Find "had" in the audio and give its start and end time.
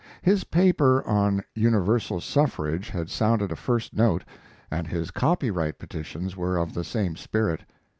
2.89-3.07